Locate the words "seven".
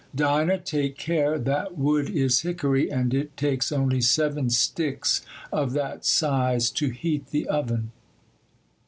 4.01-4.49